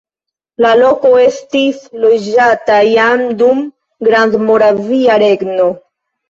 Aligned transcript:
La 0.63 0.69
loko 0.77 1.09
estis 1.23 1.83
loĝata 2.05 2.79
jam 2.93 3.21
dum 3.43 3.61
Grandmoravia 4.09 5.21
Regno. 5.27 5.69